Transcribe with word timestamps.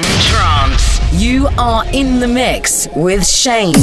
in 0.00 0.20
trance. 0.20 0.98
You 1.12 1.48
are 1.58 1.84
in 1.92 2.20
the 2.20 2.28
mix 2.28 2.88
with 2.96 3.26
Shaine. 3.26 3.74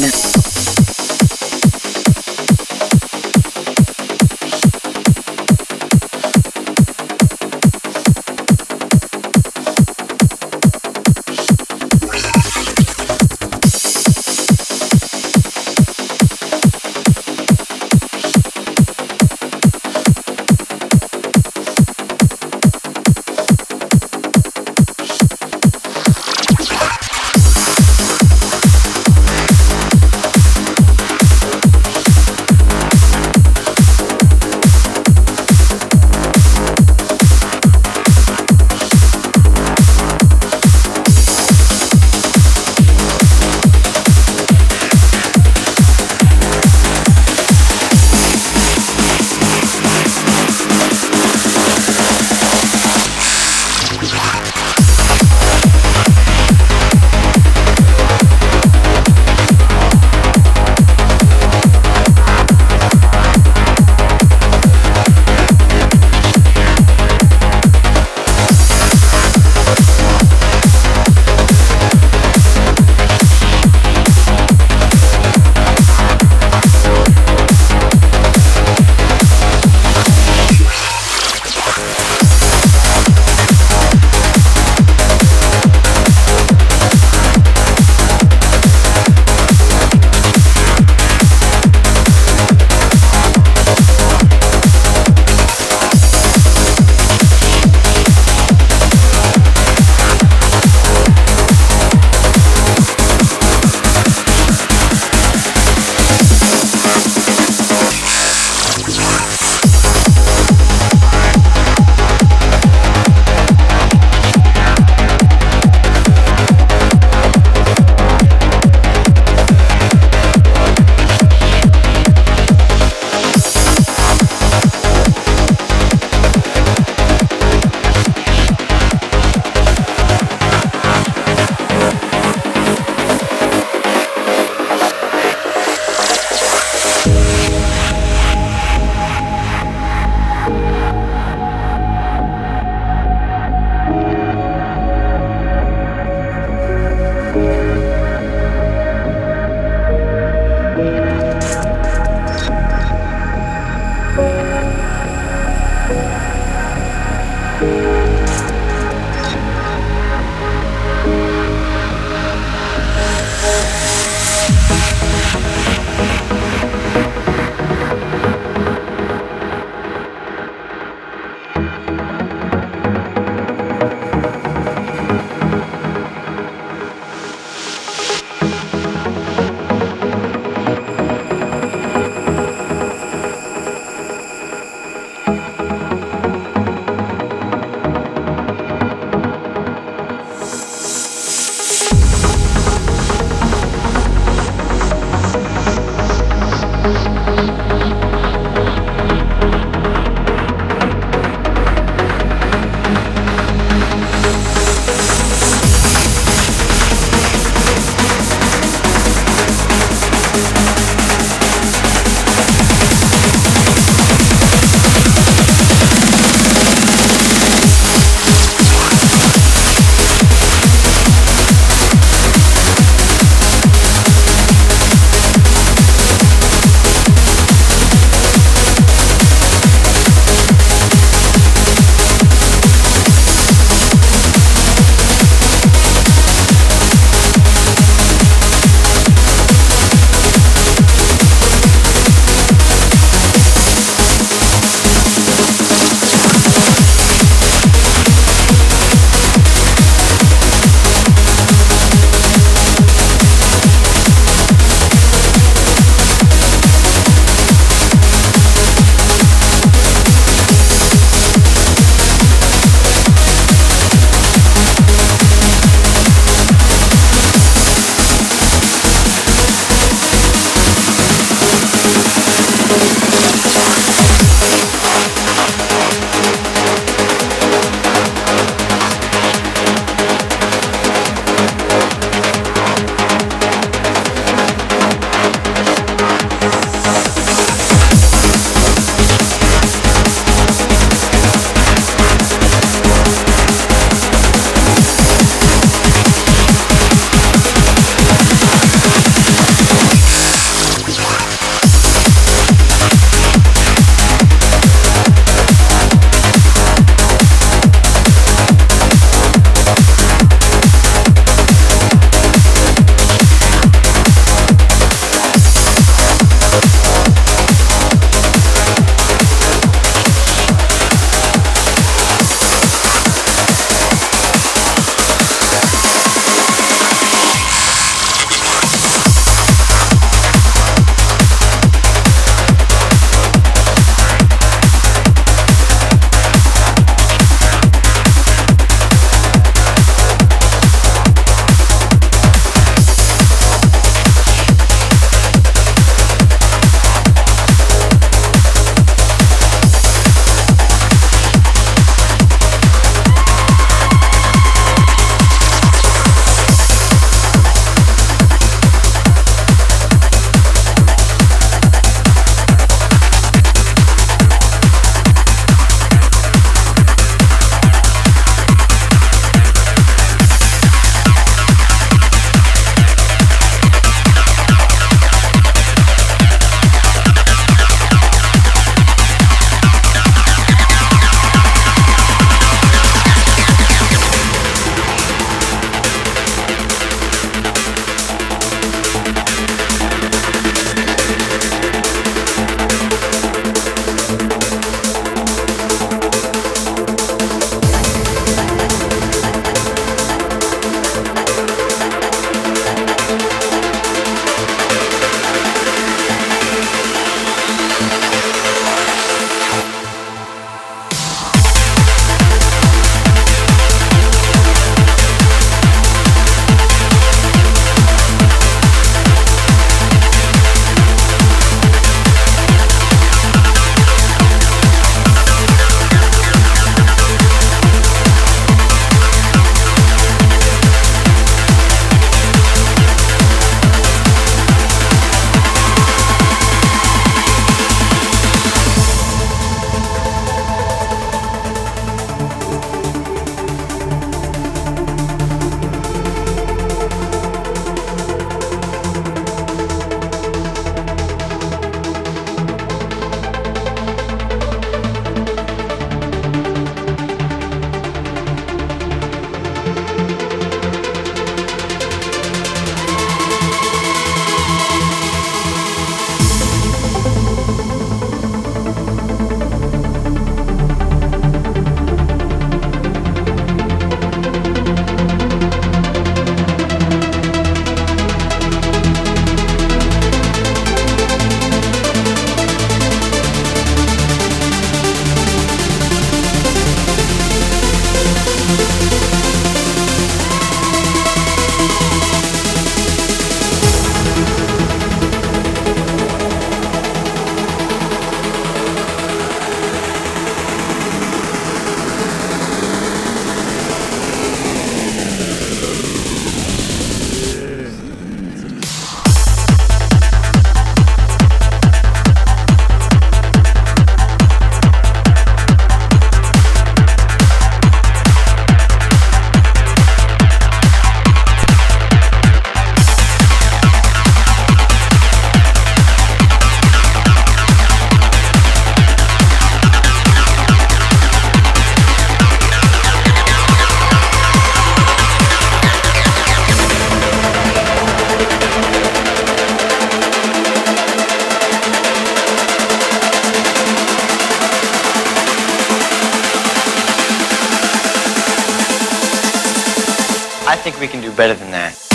Think 550.72 550.82
we 550.82 550.88
can 550.90 551.00
do 551.02 551.16
better 551.16 551.34
than 551.34 551.52
that. 551.52 551.87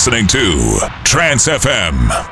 Listening 0.00 0.26
to 0.26 0.80
Trance 1.04 1.46
FM. 1.46 2.29